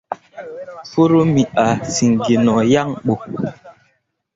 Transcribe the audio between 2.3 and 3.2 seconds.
no yaŋ ɓo.